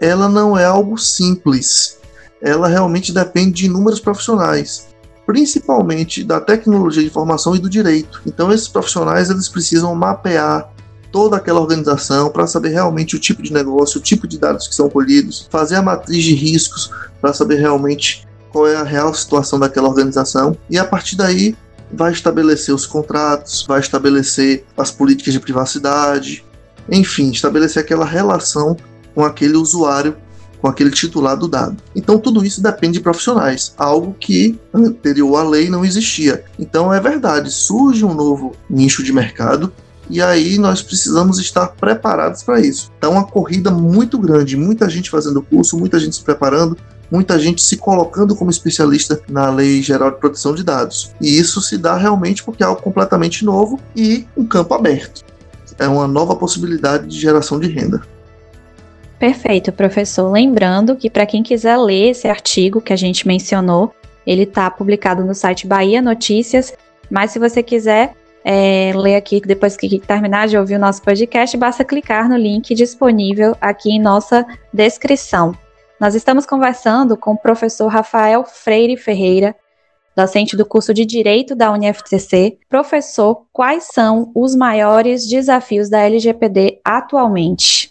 ela 0.00 0.30
não 0.30 0.56
é 0.56 0.64
algo 0.64 0.96
simples. 0.96 1.98
Ela 2.40 2.68
realmente 2.68 3.12
depende 3.12 3.52
de 3.52 3.66
inúmeros 3.66 4.00
profissionais 4.00 4.88
principalmente 5.26 6.24
da 6.24 6.40
tecnologia 6.40 7.02
de 7.02 7.08
informação 7.08 7.54
e 7.54 7.58
do 7.58 7.68
direito. 7.68 8.22
Então 8.24 8.50
esses 8.50 8.66
profissionais 8.66 9.28
eles 9.28 9.46
precisam 9.46 9.94
mapear 9.94 10.72
toda 11.12 11.36
aquela 11.36 11.60
organização 11.60 12.30
para 12.30 12.46
saber 12.46 12.70
realmente 12.70 13.14
o 13.14 13.18
tipo 13.18 13.42
de 13.42 13.52
negócio, 13.52 14.00
o 14.00 14.02
tipo 14.02 14.26
de 14.26 14.38
dados 14.38 14.66
que 14.66 14.74
são 14.74 14.88
colhidos, 14.88 15.46
fazer 15.50 15.76
a 15.76 15.82
matriz 15.82 16.24
de 16.24 16.34
riscos 16.34 16.90
para 17.20 17.34
saber 17.34 17.56
realmente 17.56 18.26
qual 18.50 18.66
é 18.66 18.76
a 18.76 18.82
real 18.82 19.12
situação 19.12 19.58
daquela 19.58 19.88
organização 19.88 20.56
e 20.70 20.78
a 20.78 20.84
partir 20.84 21.14
daí 21.14 21.54
vai 21.92 22.12
estabelecer 22.12 22.74
os 22.74 22.86
contratos, 22.86 23.64
vai 23.66 23.80
estabelecer 23.80 24.64
as 24.76 24.90
políticas 24.90 25.32
de 25.32 25.40
privacidade, 25.40 26.44
enfim, 26.90 27.30
estabelecer 27.30 27.82
aquela 27.82 28.04
relação 28.04 28.76
com 29.14 29.24
aquele 29.24 29.56
usuário 29.56 30.16
com 30.60 30.68
aquele 30.68 30.90
titular 30.90 31.36
do 31.36 31.48
dado. 31.48 31.76
Então 31.94 32.18
tudo 32.18 32.44
isso 32.44 32.62
depende 32.62 32.94
de 32.94 33.00
profissionais, 33.00 33.72
algo 33.76 34.14
que 34.18 34.58
anterior 34.72 35.36
à 35.36 35.42
lei 35.48 35.70
não 35.70 35.84
existia. 35.84 36.44
Então 36.58 36.92
é 36.92 37.00
verdade, 37.00 37.50
surge 37.50 38.04
um 38.04 38.14
novo 38.14 38.54
nicho 38.68 39.02
de 39.02 39.12
mercado 39.12 39.72
e 40.10 40.22
aí 40.22 40.58
nós 40.58 40.82
precisamos 40.82 41.38
estar 41.38 41.68
preparados 41.68 42.42
para 42.42 42.60
isso. 42.60 42.90
Então 42.98 43.12
uma 43.12 43.26
corrida 43.26 43.70
muito 43.70 44.18
grande, 44.18 44.56
muita 44.56 44.88
gente 44.88 45.10
fazendo 45.10 45.42
curso, 45.42 45.78
muita 45.78 45.98
gente 45.98 46.16
se 46.16 46.22
preparando, 46.22 46.76
muita 47.10 47.38
gente 47.38 47.62
se 47.62 47.76
colocando 47.76 48.36
como 48.36 48.50
especialista 48.50 49.20
na 49.28 49.50
Lei 49.50 49.82
Geral 49.82 50.10
de 50.10 50.18
Proteção 50.18 50.54
de 50.54 50.62
Dados. 50.62 51.12
E 51.20 51.38
isso 51.38 51.60
se 51.60 51.78
dá 51.78 51.96
realmente 51.96 52.42
porque 52.42 52.62
é 52.62 52.66
algo 52.66 52.82
completamente 52.82 53.44
novo 53.44 53.80
e 53.96 54.26
um 54.36 54.46
campo 54.46 54.74
aberto. 54.74 55.24
É 55.78 55.86
uma 55.86 56.08
nova 56.08 56.34
possibilidade 56.34 57.06
de 57.06 57.18
geração 57.18 57.58
de 57.58 57.68
renda. 57.68 58.02
Perfeito, 59.18 59.72
professor. 59.72 60.30
Lembrando 60.30 60.96
que 60.96 61.10
para 61.10 61.26
quem 61.26 61.42
quiser 61.42 61.76
ler 61.76 62.10
esse 62.10 62.28
artigo 62.28 62.80
que 62.80 62.92
a 62.92 62.96
gente 62.96 63.26
mencionou, 63.26 63.92
ele 64.26 64.42
está 64.42 64.70
publicado 64.70 65.24
no 65.24 65.34
site 65.34 65.66
Bahia 65.66 66.00
Notícias. 66.00 66.72
Mas 67.10 67.30
se 67.32 67.38
você 67.38 67.62
quiser 67.62 68.14
é, 68.44 68.92
ler 68.94 69.16
aqui 69.16 69.40
depois 69.40 69.76
que 69.76 69.98
terminar 69.98 70.46
de 70.46 70.56
ouvir 70.56 70.76
o 70.76 70.78
nosso 70.78 71.02
podcast, 71.02 71.56
basta 71.56 71.84
clicar 71.84 72.28
no 72.28 72.36
link 72.36 72.74
disponível 72.74 73.56
aqui 73.60 73.90
em 73.90 74.00
nossa 74.00 74.46
descrição. 74.72 75.54
Nós 76.00 76.14
estamos 76.14 76.46
conversando 76.46 77.16
com 77.16 77.32
o 77.32 77.36
professor 77.36 77.88
Rafael 77.88 78.44
Freire 78.44 78.96
Ferreira, 78.96 79.56
docente 80.16 80.56
do 80.56 80.64
curso 80.64 80.94
de 80.94 81.04
Direito 81.04 81.56
da 81.56 81.72
UniFTC. 81.72 82.58
Professor, 82.68 83.46
quais 83.52 83.88
são 83.92 84.30
os 84.32 84.54
maiores 84.54 85.26
desafios 85.26 85.90
da 85.90 85.98
LGPD 85.98 86.80
atualmente? 86.84 87.88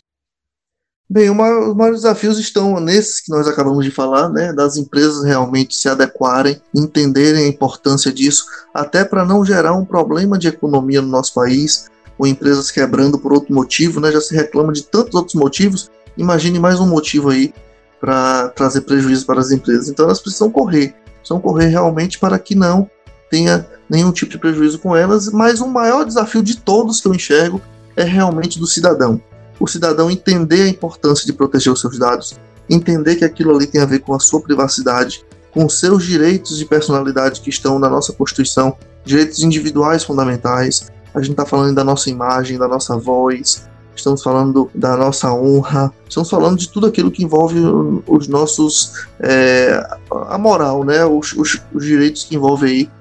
Bem, 1.09 1.29
os 1.29 1.35
maiores 1.75 2.01
desafios 2.01 2.39
estão 2.39 2.79
nesses 2.79 3.19
que 3.19 3.29
nós 3.29 3.45
acabamos 3.45 3.83
de 3.83 3.91
falar, 3.91 4.29
né, 4.29 4.53
das 4.53 4.77
empresas 4.77 5.25
realmente 5.25 5.75
se 5.75 5.89
adequarem, 5.89 6.61
entenderem 6.73 7.43
a 7.43 7.47
importância 7.49 8.11
disso, 8.11 8.45
até 8.73 9.03
para 9.03 9.25
não 9.25 9.43
gerar 9.43 9.73
um 9.73 9.85
problema 9.85 10.37
de 10.37 10.47
economia 10.47 11.01
no 11.01 11.09
nosso 11.09 11.33
país, 11.33 11.89
ou 12.17 12.25
empresas 12.25 12.71
quebrando 12.71 13.19
por 13.19 13.33
outro 13.33 13.53
motivo, 13.53 13.99
né, 13.99 14.11
já 14.13 14.21
se 14.21 14.33
reclama 14.33 14.71
de 14.71 14.83
tantos 14.83 15.13
outros 15.13 15.35
motivos, 15.35 15.91
imagine 16.17 16.57
mais 16.57 16.79
um 16.79 16.87
motivo 16.87 17.29
aí 17.29 17.53
para 17.99 18.49
trazer 18.49 18.81
prejuízo 18.81 19.25
para 19.25 19.39
as 19.39 19.51
empresas. 19.51 19.89
Então 19.89 20.05
elas 20.05 20.19
precisam 20.19 20.49
correr, 20.49 20.95
precisam 21.17 21.39
correr 21.39 21.67
realmente 21.67 22.19
para 22.19 22.37
que 22.37 22.55
não 22.55 22.89
tenha 23.29 23.67
nenhum 23.89 24.11
tipo 24.11 24.31
de 24.31 24.37
prejuízo 24.37 24.79
com 24.79 24.95
elas, 24.95 25.29
mas 25.31 25.59
o 25.59 25.67
maior 25.67 26.05
desafio 26.05 26.41
de 26.41 26.57
todos 26.57 27.01
que 27.01 27.07
eu 27.07 27.13
enxergo 27.13 27.61
é 27.95 28.03
realmente 28.03 28.59
do 28.59 28.67
cidadão 28.67 29.21
o 29.59 29.67
cidadão 29.67 30.09
entender 30.09 30.63
a 30.63 30.67
importância 30.67 31.25
de 31.25 31.33
proteger 31.33 31.71
os 31.71 31.81
seus 31.81 31.97
dados, 31.97 32.35
entender 32.69 33.15
que 33.15 33.25
aquilo 33.25 33.55
ali 33.55 33.65
tem 33.65 33.81
a 33.81 33.85
ver 33.85 33.99
com 33.99 34.13
a 34.13 34.19
sua 34.19 34.41
privacidade, 34.41 35.25
com 35.51 35.65
os 35.65 35.79
seus 35.79 36.03
direitos 36.05 36.57
de 36.57 36.65
personalidade 36.65 37.41
que 37.41 37.49
estão 37.49 37.79
na 37.79 37.89
nossa 37.89 38.13
Constituição, 38.13 38.77
direitos 39.03 39.41
individuais 39.41 40.03
fundamentais. 40.03 40.91
A 41.13 41.19
gente 41.19 41.31
está 41.31 41.45
falando 41.45 41.73
da 41.73 41.83
nossa 41.83 42.09
imagem, 42.09 42.57
da 42.57 42.67
nossa 42.67 42.97
voz, 42.97 43.67
estamos 43.99 44.23
falando 44.23 44.69
da 44.73 44.95
nossa 44.95 45.33
honra, 45.33 45.91
estamos 46.07 46.29
falando 46.29 46.57
de 46.57 46.69
tudo 46.69 46.87
aquilo 46.87 47.11
que 47.11 47.23
envolve 47.23 47.59
os 48.07 48.27
nossos. 48.27 49.07
É, 49.19 49.85
a 50.27 50.37
moral, 50.37 50.83
né? 50.83 51.05
Os, 51.05 51.33
os, 51.33 51.61
os 51.73 51.85
direitos 51.85 52.23
que 52.23 52.35
envolvem 52.35 52.71
aí 52.71 52.91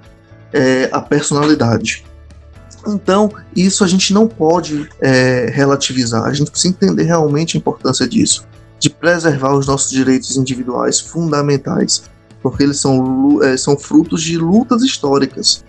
é, 0.52 0.88
a 0.92 1.00
personalidade. 1.00 2.04
Então, 2.86 3.30
isso 3.54 3.82
a 3.82 3.86
gente 3.86 4.14
não 4.14 4.28
pode 4.28 4.88
é, 5.00 5.50
relativizar, 5.52 6.24
a 6.24 6.32
gente 6.32 6.50
precisa 6.50 6.72
entender 6.72 7.02
realmente 7.02 7.56
a 7.56 7.58
importância 7.58 8.06
disso, 8.06 8.46
de 8.78 8.88
preservar 8.88 9.54
os 9.54 9.66
nossos 9.66 9.90
direitos 9.90 10.36
individuais 10.36 11.00
fundamentais, 11.00 12.04
porque 12.40 12.62
eles 12.62 12.78
são, 12.78 13.42
é, 13.42 13.56
são 13.56 13.76
frutos 13.76 14.22
de 14.22 14.38
lutas 14.38 14.82
históricas. 14.82 15.64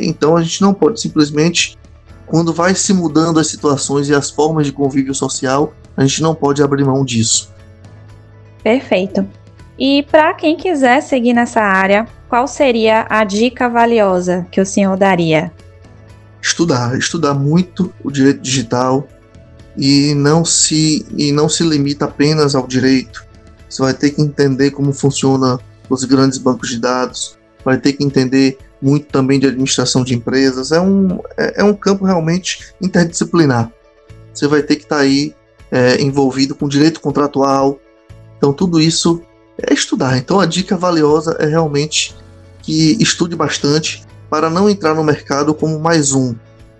Então, 0.00 0.38
a 0.38 0.42
gente 0.42 0.62
não 0.62 0.72
pode 0.72 0.98
simplesmente, 0.98 1.76
quando 2.30 2.54
vai 2.54 2.74
se 2.74 2.94
mudando 2.94 3.38
as 3.38 3.48
situações 3.48 4.08
e 4.08 4.14
as 4.14 4.30
formas 4.30 4.66
de 4.66 4.72
convívio 4.72 5.14
social, 5.14 5.74
a 5.96 6.02
gente 6.06 6.22
não 6.22 6.34
pode 6.34 6.62
abrir 6.62 6.84
mão 6.84 7.04
disso. 7.04 7.52
Perfeito. 8.62 9.26
E 9.78 10.04
para 10.04 10.32
quem 10.34 10.56
quiser 10.56 11.02
seguir 11.02 11.34
nessa 11.34 11.60
área, 11.60 12.06
qual 12.28 12.46
seria 12.46 13.06
a 13.10 13.24
dica 13.24 13.68
valiosa 13.68 14.46
que 14.50 14.60
o 14.60 14.66
senhor 14.66 14.96
daria? 14.96 15.52
estudar, 16.42 16.96
estudar 16.98 17.34
muito 17.34 17.92
o 18.02 18.10
direito 18.10 18.40
digital 18.40 19.06
e 19.76 20.14
não 20.14 20.44
se 20.44 21.06
e 21.16 21.30
não 21.32 21.48
se 21.48 21.62
limita 21.62 22.06
apenas 22.06 22.54
ao 22.54 22.66
direito. 22.66 23.24
Você 23.68 23.82
vai 23.82 23.94
ter 23.94 24.10
que 24.10 24.22
entender 24.22 24.70
como 24.70 24.92
funciona 24.92 25.58
os 25.88 26.04
grandes 26.04 26.38
bancos 26.38 26.68
de 26.68 26.78
dados, 26.78 27.38
vai 27.64 27.78
ter 27.78 27.92
que 27.92 28.04
entender 28.04 28.58
muito 28.80 29.06
também 29.06 29.38
de 29.38 29.46
administração 29.46 30.02
de 30.02 30.14
empresas. 30.14 30.72
É 30.72 30.80
um, 30.80 31.18
é, 31.36 31.60
é 31.60 31.64
um 31.64 31.74
campo 31.74 32.04
realmente 32.04 32.72
interdisciplinar. 32.80 33.70
Você 34.32 34.46
vai 34.46 34.62
ter 34.62 34.76
que 34.76 34.84
estar 34.84 34.96
tá 34.96 35.02
aí 35.02 35.34
é, 35.70 36.00
envolvido 36.00 36.54
com 36.54 36.68
direito 36.68 37.00
contratual. 37.00 37.78
Então, 38.36 38.52
tudo 38.52 38.80
isso 38.80 39.22
é 39.60 39.72
estudar. 39.74 40.16
Então, 40.16 40.40
a 40.40 40.46
dica 40.46 40.76
valiosa 40.76 41.36
é 41.38 41.46
realmente 41.46 42.14
que 42.62 42.96
estude 43.00 43.36
bastante 43.36 44.04
para 44.28 44.48
não 44.48 44.68
entrar 44.70 44.94
no 44.94 45.04
mercado 45.04 45.54
como 45.54 45.78
mais 45.78 46.12
um, 46.12 46.34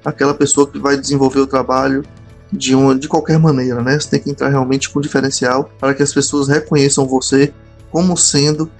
aquela 0.04 0.32
pessoa 0.32 0.66
que 0.66 0.78
vai 0.78 0.96
desenvolver 0.96 1.40
o 1.40 1.46
trabalho 1.46 2.04
de, 2.52 2.74
uma, 2.74 2.94
de 2.94 3.08
qualquer 3.08 3.38
maneira, 3.38 3.82
né? 3.82 3.98
Você 3.98 4.08
tem 4.08 4.20
que 4.20 4.30
entrar 4.30 4.48
realmente 4.48 4.88
com 4.90 5.00
diferencial 5.00 5.70
para 5.78 5.94
que 5.94 6.02
as 6.02 6.12
pessoas 6.12 6.48
reconheçam 6.48 7.06
você 7.06 7.52
como 7.90 8.16
sendo 8.16 8.70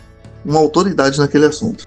uma 0.45 0.59
autoridade 0.59 1.19
naquele 1.19 1.47
assunto. 1.47 1.87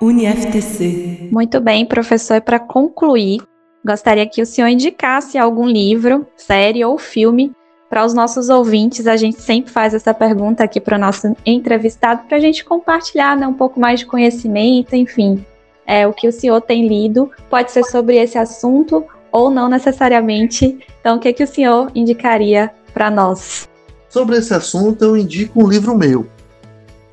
UniFTC. 0.00 1.28
Muito 1.30 1.60
bem, 1.60 1.84
professor. 1.84 2.36
E 2.36 2.40
para 2.40 2.58
concluir, 2.58 3.42
gostaria 3.84 4.26
que 4.26 4.40
o 4.40 4.46
senhor 4.46 4.68
indicasse 4.68 5.36
algum 5.36 5.66
livro, 5.66 6.26
série 6.36 6.84
ou 6.84 6.98
filme 6.98 7.52
para 7.90 8.06
os 8.06 8.14
nossos 8.14 8.48
ouvintes, 8.48 9.08
a 9.08 9.16
gente 9.16 9.42
sempre 9.42 9.72
faz 9.72 9.92
essa 9.92 10.14
pergunta 10.14 10.62
aqui 10.62 10.80
para 10.80 10.96
o 10.96 11.00
nosso 11.00 11.34
entrevistado, 11.44 12.22
para 12.28 12.36
a 12.36 12.40
gente 12.40 12.64
compartilhar 12.64 13.36
né, 13.36 13.48
um 13.48 13.52
pouco 13.52 13.80
mais 13.80 13.98
de 13.98 14.06
conhecimento, 14.06 14.94
enfim, 14.94 15.44
é, 15.84 16.06
o 16.06 16.12
que 16.12 16.28
o 16.28 16.32
senhor 16.32 16.60
tem 16.60 16.86
lido. 16.86 17.28
Pode 17.50 17.72
ser 17.72 17.82
sobre 17.84 18.16
esse 18.16 18.38
assunto 18.38 19.04
ou 19.32 19.50
não 19.50 19.68
necessariamente. 19.68 20.78
Então, 21.00 21.16
o 21.16 21.20
que, 21.20 21.32
que 21.32 21.42
o 21.42 21.48
senhor 21.48 21.90
indicaria 21.92 22.70
para 22.94 23.10
nós? 23.10 23.68
Sobre 24.08 24.36
esse 24.36 24.54
assunto, 24.54 25.04
eu 25.04 25.16
indico 25.16 25.60
um 25.60 25.68
livro 25.68 25.96
meu. 25.96 26.28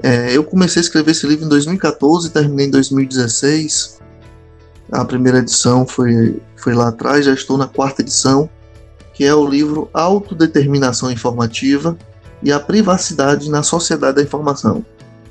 É, 0.02 0.36
eu 0.36 0.44
comecei 0.44 0.80
a 0.80 0.84
escrever 0.84 1.12
esse 1.12 1.26
livro 1.26 1.46
em 1.46 1.50
2014 1.50 2.28
e 2.28 2.32
terminei 2.32 2.68
em 2.68 2.72
2016. 2.72 4.00
A 4.92 5.04
primeira 5.04 5.40
edição 5.40 5.86
foi, 5.86 6.40
foi 6.56 6.74
lá 6.74 6.90
atrás, 6.90 7.26
já 7.26 7.34
estou 7.34 7.58
na 7.58 7.68
quarta 7.68 8.02
edição 8.02 8.50
que 9.18 9.26
é 9.26 9.34
o 9.34 9.50
livro 9.50 9.90
Autodeterminação 9.96 11.10
Informativa 11.10 11.98
e 12.44 12.52
a 12.52 12.60
Privacidade 12.60 13.50
na 13.50 13.64
Sociedade 13.64 14.18
da 14.18 14.22
Informação, 14.22 14.86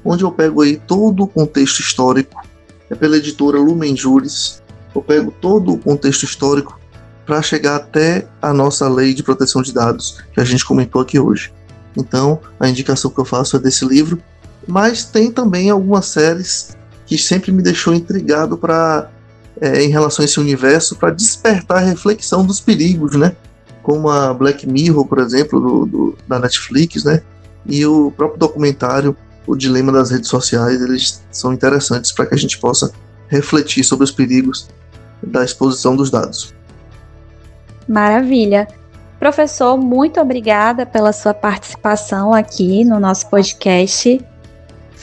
onde 0.05 0.25
eu 0.25 0.33
pego 0.33 0.61
aí 0.61 0.77
todo 0.77 1.23
o 1.23 1.29
contexto 1.29 1.79
histórico, 1.79 2.45
é 2.91 2.97
pela 2.97 3.17
editora 3.17 3.61
Lumen 3.61 3.97
Juris, 3.97 4.61
eu 4.93 5.01
pego 5.01 5.33
todo 5.41 5.73
o 5.73 5.79
contexto 5.79 6.25
histórico 6.25 6.81
para 7.25 7.41
chegar 7.41 7.77
até 7.77 8.27
a 8.43 8.53
nossa 8.53 8.89
lei 8.89 9.15
de 9.15 9.23
proteção 9.23 9.63
de 9.63 9.73
dados, 9.73 10.19
que 10.33 10.41
a 10.41 10.45
gente 10.45 10.65
comentou 10.65 11.01
aqui 11.01 11.21
hoje. 11.21 11.53
Então, 11.97 12.41
a 12.59 12.69
indicação 12.69 13.09
que 13.09 13.21
eu 13.21 13.25
faço 13.25 13.57
é 13.57 13.61
desse 13.61 13.85
livro, 13.85 14.21
mas 14.67 15.05
tem 15.05 15.31
também 15.31 15.71
algumas 15.71 16.07
séries 16.07 16.77
que 17.07 17.17
sempre 17.17 17.53
me 17.53 17.63
deixou 17.63 17.95
intrigado 17.95 18.57
para 18.59 19.09
é, 19.61 19.83
em 19.83 19.89
relação 19.89 20.23
a 20.23 20.27
esse 20.27 20.41
universo, 20.41 20.97
para 20.97 21.11
despertar 21.11 21.79
a 21.79 21.87
reflexão 21.87 22.45
dos 22.45 22.61
perigos, 22.61 23.17
né? 23.17 23.35
como 23.87 24.11
a 24.11 24.35
Black 24.35 24.69
Mirror, 24.69 25.07
por 25.07 25.21
exemplo, 25.21 25.61
do, 25.61 25.87
do, 25.87 26.19
da 26.27 26.41
Netflix, 26.41 27.05
né? 27.05 27.23
E 27.65 27.87
o 27.87 28.11
próprio 28.11 28.37
documentário, 28.37 29.17
O 29.47 29.55
Dilema 29.55 29.93
das 29.93 30.11
Redes 30.11 30.29
Sociais, 30.29 30.83
eles 30.83 31.23
são 31.31 31.53
interessantes 31.53 32.11
para 32.11 32.27
que 32.27 32.35
a 32.35 32.37
gente 32.37 32.59
possa 32.59 32.91
refletir 33.29 33.85
sobre 33.85 34.03
os 34.03 34.11
perigos 34.11 34.69
da 35.23 35.45
exposição 35.45 35.95
dos 35.95 36.11
dados. 36.11 36.53
Maravilha. 37.87 38.67
Professor, 39.21 39.79
muito 39.79 40.21
obrigada 40.21 40.85
pela 40.85 41.13
sua 41.13 41.33
participação 41.33 42.35
aqui 42.35 42.85
no 42.85 42.99
nosso 42.99 43.31
podcast. 43.31 44.21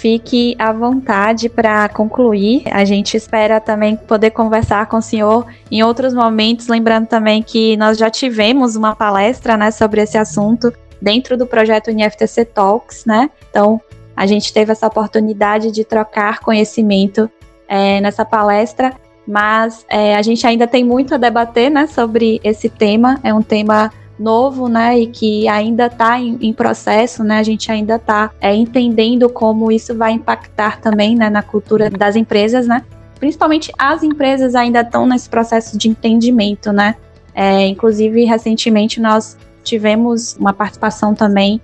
Fique 0.04 0.54
à 0.60 0.74
vontade 0.74 1.48
para 1.48 1.88
concluir. 1.88 2.64
A 2.74 2.84
gente 2.84 3.16
espera 3.16 3.62
também 3.62 3.96
poder 3.96 4.32
conversar 4.32 4.88
com 4.88 4.98
o 4.98 5.02
senhor 5.02 5.46
em 5.72 5.82
outros 5.82 6.14
momentos, 6.14 6.68
lembrando 6.68 7.08
também 7.08 7.42
que 7.42 7.78
nós 7.78 7.98
já 7.98 8.10
tivemos 8.10 8.76
uma 8.76 8.94
palestra 8.94 9.56
né, 9.56 9.72
sobre 9.72 10.02
esse 10.02 10.18
assunto 10.18 10.74
dentro 11.02 11.38
do 11.38 11.48
projeto 11.48 11.90
NFTC 11.90 12.44
Talks, 12.44 13.06
né? 13.06 13.30
Então, 13.50 13.80
a 14.14 14.26
gente 14.26 14.52
teve 14.52 14.74
essa 14.74 14.88
oportunidade 14.88 15.72
de 15.72 15.86
trocar 15.86 16.40
conhecimento 16.40 17.32
é, 17.66 18.02
nessa 18.02 18.26
palestra, 18.26 18.94
mas 19.26 19.86
é, 19.90 20.18
a 20.18 20.22
gente 20.22 20.46
ainda 20.46 20.68
tem 20.68 20.84
muito 20.84 21.16
a 21.16 21.18
debater 21.18 21.72
né, 21.72 21.88
sobre 21.88 22.42
esse 22.44 22.68
tema. 22.68 23.22
É 23.24 23.34
um 23.34 23.42
tema 23.42 23.90
novo, 24.18 24.68
né, 24.68 25.00
e 25.00 25.08
que 25.08 25.48
ainda 25.48 25.88
está 25.88 26.20
em, 26.20 26.38
em, 26.42 26.54
processo, 26.54 27.24
né, 27.24 27.40
a 27.40 27.44
gente 27.44 27.72
ainda 27.72 27.96
está 27.96 28.32
é, 28.40 28.54
entendendo 28.54 29.30
como 29.30 29.72
isso 29.72 29.96
vai 29.96 30.12
impactar 30.12 30.80
também, 30.80 31.16
né, 31.16 31.30
na 31.30 31.42
cultura 31.42 31.90
das 31.90 32.16
empresas, 32.16 32.68
né, 32.68 32.84
principalmente 33.20 33.72
as 33.78 34.04
empresas 34.04 34.56
ainda 34.56 34.82
estão 34.82 35.06
nesse 35.06 35.30
processo 35.30 35.78
de 35.78 35.90
entendimento, 35.90 36.72
né, 36.72 36.96
é, 37.34 37.68
inclusive 37.68 38.24
recentemente 38.26 39.02
nós 39.02 39.38
tivemos 39.64 40.36
uma 40.38 40.54
participação 40.54 41.16
também 41.16 41.60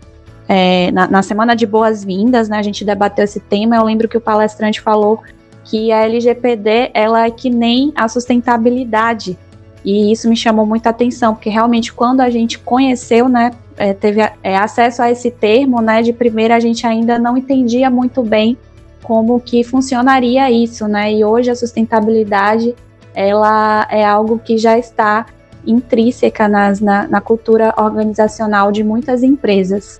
é, 0.47 0.89
na, 0.91 1.07
na, 1.07 1.21
semana 1.21 1.55
de 1.55 1.67
boas-vindas, 1.67 2.49
né, 2.49 2.57
a 2.57 2.63
gente 2.63 2.83
debateu 2.83 3.23
esse 3.23 3.39
tema, 3.39 3.75
eu 3.75 3.83
lembro 3.83 4.07
que 4.07 4.17
o 4.17 4.21
palestrante 4.21 4.81
falou 4.81 5.21
que 5.63 5.91
a 5.91 6.03
LGPD 6.05 6.89
ela 6.95 7.25
é 7.25 7.29
que 7.29 7.49
nem 7.49 7.93
a 7.95 8.07
sustentabilidade, 8.07 9.37
e 9.83 10.11
isso 10.11 10.27
me 10.27 10.35
chamou 10.35 10.65
muita 10.65 10.89
atenção, 10.89 11.33
porque 11.33 11.49
realmente 11.49 11.93
quando 11.93 12.21
a 12.21 12.29
gente 12.29 12.59
conheceu, 12.59 13.29
né, 13.29 13.51
é, 13.77 13.93
teve 13.93 14.21
é, 14.43 14.57
acesso 14.57 15.01
a 15.01 15.09
esse 15.09 15.31
termo, 15.31 15.81
né, 15.81 16.01
de 16.01 16.11
primeira 16.11 16.55
a 16.55 16.59
gente 16.59 16.85
ainda 16.85 17.17
não 17.17 17.37
entendia 17.37 17.89
muito 17.89 18.21
bem 18.21 18.57
como 19.03 19.39
que 19.39 19.63
funcionaria 19.63 20.51
isso, 20.51 20.87
né, 20.87 21.13
e 21.13 21.23
hoje 21.23 21.49
a 21.49 21.55
sustentabilidade, 21.55 22.75
ela 23.15 23.87
é 23.89 24.05
algo 24.05 24.37
que 24.37 24.57
já 24.57 24.77
está 24.77 25.25
intrínseca 25.65 26.47
nas, 26.47 26.79
na, 26.79 27.07
na 27.07 27.21
cultura 27.21 27.73
organizacional 27.77 28.71
de 28.71 28.83
muitas 28.83 29.23
empresas. 29.23 29.99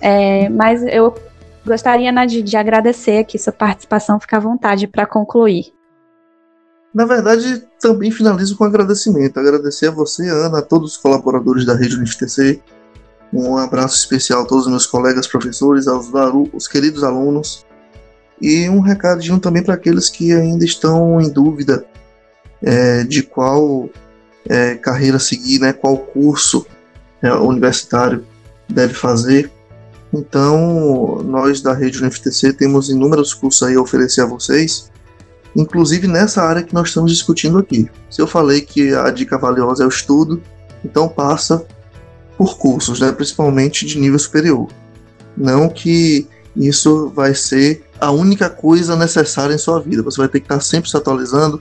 É, 0.00 0.48
mas 0.48 0.84
eu 0.86 1.14
gostaria 1.66 2.10
né, 2.10 2.26
de, 2.26 2.42
de 2.42 2.56
agradecer 2.56 3.18
aqui 3.18 3.38
sua 3.38 3.52
participação, 3.52 4.18
fica 4.18 4.36
à 4.36 4.40
vontade 4.40 4.86
para 4.86 5.06
concluir. 5.06 5.77
Na 6.98 7.04
verdade, 7.04 7.62
também 7.80 8.10
finalizo 8.10 8.56
com 8.56 8.64
agradecimento. 8.64 9.38
Agradecer 9.38 9.86
a 9.86 9.92
você, 9.92 10.28
Ana, 10.28 10.58
a 10.58 10.62
todos 10.62 10.94
os 10.94 10.96
colaboradores 10.96 11.64
da 11.64 11.76
Rede 11.76 11.94
UniFTC. 11.94 12.60
Um 13.32 13.56
abraço 13.56 13.94
especial 13.94 14.42
a 14.42 14.44
todos 14.44 14.64
os 14.64 14.70
meus 14.72 14.84
colegas 14.84 15.28
professores, 15.28 15.86
aos 15.86 16.08
os 16.52 16.66
queridos 16.66 17.04
alunos. 17.04 17.64
E 18.42 18.68
um 18.68 18.80
recadinho 18.80 19.38
também 19.38 19.62
para 19.62 19.74
aqueles 19.74 20.10
que 20.10 20.32
ainda 20.32 20.64
estão 20.64 21.20
em 21.20 21.30
dúvida 21.30 21.86
é, 22.60 23.04
de 23.04 23.22
qual 23.22 23.88
é, 24.48 24.74
carreira 24.74 25.20
seguir, 25.20 25.60
né, 25.60 25.72
qual 25.72 25.98
curso 25.98 26.66
é, 27.22 27.32
universitário 27.32 28.26
deve 28.68 28.94
fazer. 28.94 29.52
Então, 30.12 31.22
nós 31.22 31.60
da 31.60 31.74
rede 31.74 32.02
UniFTC 32.02 32.54
temos 32.54 32.90
inúmeros 32.90 33.32
cursos 33.32 33.62
aí 33.62 33.76
a 33.76 33.80
oferecer 33.80 34.22
a 34.22 34.26
vocês, 34.26 34.90
inclusive 35.58 36.06
nessa 36.06 36.42
área 36.42 36.62
que 36.62 36.72
nós 36.72 36.88
estamos 36.88 37.10
discutindo 37.10 37.58
aqui. 37.58 37.90
Se 38.08 38.22
eu 38.22 38.28
falei 38.28 38.60
que 38.60 38.94
a 38.94 39.10
dica 39.10 39.36
valiosa 39.36 39.82
é 39.82 39.86
o 39.86 39.90
estudo, 39.90 40.40
então 40.84 41.08
passa 41.08 41.66
por 42.36 42.56
cursos, 42.56 43.00
né, 43.00 43.10
principalmente 43.10 43.84
de 43.84 43.98
nível 43.98 44.18
superior. 44.18 44.68
Não 45.36 45.68
que 45.68 46.28
isso 46.56 47.10
vai 47.10 47.34
ser 47.34 47.84
a 48.00 48.12
única 48.12 48.48
coisa 48.48 48.94
necessária 48.94 49.52
em 49.52 49.58
sua 49.58 49.80
vida. 49.80 50.02
Você 50.02 50.18
vai 50.18 50.28
ter 50.28 50.38
que 50.38 50.44
estar 50.46 50.60
sempre 50.60 50.88
se 50.88 50.96
atualizando, 50.96 51.60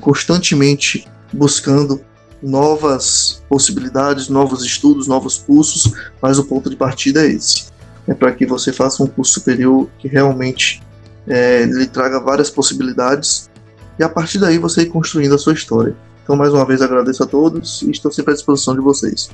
constantemente 0.00 1.06
buscando 1.30 2.00
novas 2.42 3.42
possibilidades, 3.48 4.28
novos 4.28 4.64
estudos, 4.64 5.06
novos 5.06 5.38
cursos, 5.38 5.92
mas 6.20 6.38
o 6.38 6.44
ponto 6.44 6.70
de 6.70 6.76
partida 6.76 7.26
é 7.26 7.30
esse. 7.30 7.66
É 8.06 8.14
para 8.14 8.32
que 8.32 8.46
você 8.46 8.72
faça 8.72 9.02
um 9.02 9.06
curso 9.06 9.34
superior 9.34 9.88
que 9.98 10.08
realmente 10.08 10.82
é, 11.26 11.64
lhe 11.64 11.86
traga 11.86 12.20
várias 12.20 12.50
possibilidades 12.50 13.50
e 13.98 14.04
a 14.04 14.08
partir 14.08 14.38
daí 14.38 14.58
você 14.58 14.82
ir 14.82 14.86
construindo 14.86 15.34
a 15.34 15.38
sua 15.38 15.52
história. 15.52 15.94
Então, 16.22 16.36
mais 16.36 16.52
uma 16.52 16.64
vez, 16.64 16.80
agradeço 16.80 17.22
a 17.22 17.26
todos 17.26 17.82
e 17.82 17.90
estou 17.90 18.10
sempre 18.10 18.32
à 18.32 18.34
disposição 18.34 18.74
de 18.74 18.80
vocês. 18.80 19.30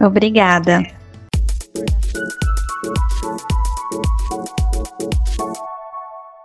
Obrigada. 0.00 0.82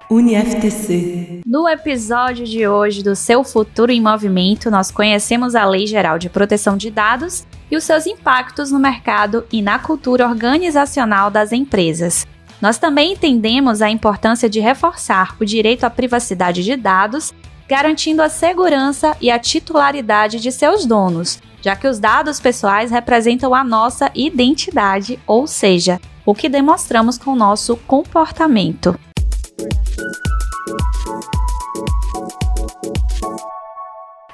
UniFTC. 0.10 1.41
No 1.46 1.67
episódio 1.67 2.46
de 2.46 2.65
hoje 2.65 3.03
do 3.03 3.15
Seu 3.15 3.44
Futuro 3.44 3.91
em 3.91 4.01
Movimento, 4.01 4.72
nós 4.72 4.89
conhecemos 4.89 5.53
a 5.53 5.65
Lei 5.65 5.86
Geral 5.86 6.17
de 6.17 6.29
Proteção 6.29 6.77
de 6.77 6.89
Dados 6.89 7.46
e 7.70 7.75
os 7.75 7.84
seus 7.84 8.06
impactos 8.06 8.72
no 8.72 8.79
mercado 8.79 9.46
e 9.51 9.62
na 9.62 9.79
cultura 9.79 10.27
organizacional 10.27 11.29
das 11.29 11.51
empresas. 11.51 12.25
Nós 12.62 12.80
também 12.80 13.14
entendemos 13.14 13.82
a 13.82 13.90
importância 13.90 14.50
de 14.50 14.60
reforçar 14.60 15.36
o 15.40 15.46
direito 15.46 15.84
à 15.84 15.90
privacidade 15.90 16.64
de 16.64 16.76
dados, 16.76 17.34
garantindo 17.68 18.22
a 18.22 18.30
segurança 18.30 19.16
e 19.22 19.30
a 19.30 19.38
titularidade 19.38 20.40
de 20.40 20.52
seus 20.52 20.86
donos, 20.86 21.40
já 21.62 21.76
que 21.76 21.88
os 21.88 22.00
dados 22.00 22.40
pessoais 22.40 22.90
representam 22.90 23.54
a 23.54 23.64
nossa 23.64 24.10
identidade, 24.16 25.20
ou 25.28 25.46
seja, 25.46 26.02
o 26.26 26.34
que 26.34 26.50
demonstramos 26.50 27.18
com 27.18 27.32
o 27.32 27.36
nosso 27.36 27.78
comportamento. 27.78 28.98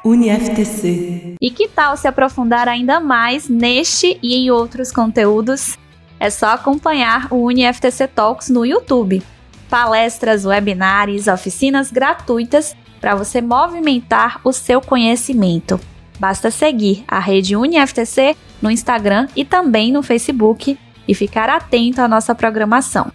UniFTC. 0.05 1.35
E 1.41 1.49
que 1.49 1.67
tal 1.67 1.95
se 1.97 2.07
aprofundar 2.07 2.67
ainda 2.67 2.99
mais 2.99 3.47
neste 3.47 4.17
e 4.21 4.35
em 4.35 4.51
outros 4.51 4.91
conteúdos? 4.91 5.77
É 6.23 6.29
só 6.29 6.53
acompanhar 6.53 7.27
o 7.29 7.47
UniFTC 7.47 8.07
Talks 8.07 8.47
no 8.47 8.65
YouTube. 8.65 9.21
Palestras, 9.69 10.45
webinars, 10.45 11.27
oficinas 11.27 11.91
gratuitas 11.91 12.77
para 13.01 13.13
você 13.13 13.41
movimentar 13.41 14.39
o 14.41 14.53
seu 14.53 14.79
conhecimento. 14.79 15.77
Basta 16.17 16.49
seguir 16.49 17.03
a 17.09 17.19
rede 17.19 17.57
UniFTC 17.57 18.37
no 18.61 18.71
Instagram 18.71 19.27
e 19.35 19.43
também 19.43 19.91
no 19.91 20.01
Facebook 20.01 20.79
e 21.05 21.13
ficar 21.13 21.49
atento 21.49 21.99
à 21.99 22.07
nossa 22.07 22.33
programação. 22.33 23.11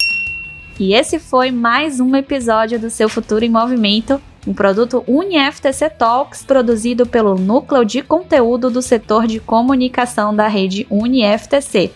E 0.78 0.92
esse 0.92 1.18
foi 1.18 1.50
mais 1.50 2.00
um 2.00 2.14
episódio 2.14 2.78
do 2.78 2.90
Seu 2.90 3.08
Futuro 3.08 3.42
em 3.42 3.48
Movimento, 3.48 4.20
um 4.46 4.52
produto 4.52 5.02
UniFTC 5.08 5.88
Talks 5.88 6.44
produzido 6.44 7.06
pelo 7.06 7.36
Núcleo 7.36 7.86
de 7.86 8.02
Conteúdo 8.02 8.68
do 8.68 8.82
Setor 8.82 9.26
de 9.26 9.40
Comunicação 9.40 10.36
da 10.36 10.46
rede 10.46 10.86
UniFTC. 10.90 11.90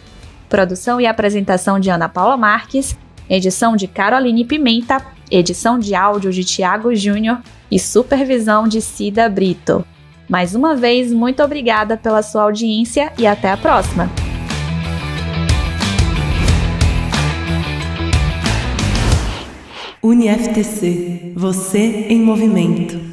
Produção 0.52 1.00
e 1.00 1.06
apresentação 1.06 1.80
de 1.80 1.88
Ana 1.88 2.10
Paula 2.10 2.36
Marques, 2.36 2.94
edição 3.26 3.74
de 3.74 3.88
Caroline 3.88 4.44
Pimenta, 4.44 5.02
edição 5.30 5.78
de 5.78 5.94
áudio 5.94 6.30
de 6.30 6.44
Tiago 6.44 6.94
Júnior 6.94 7.40
e 7.70 7.78
supervisão 7.78 8.68
de 8.68 8.82
Cida 8.82 9.30
Brito. 9.30 9.82
Mais 10.28 10.54
uma 10.54 10.76
vez, 10.76 11.10
muito 11.10 11.42
obrigada 11.42 11.96
pela 11.96 12.22
sua 12.22 12.42
audiência 12.42 13.14
e 13.16 13.26
até 13.26 13.50
a 13.50 13.56
próxima! 13.56 14.10
UniFTC. 20.02 21.32
Você 21.34 22.08
em 22.10 22.20
movimento. 22.20 23.11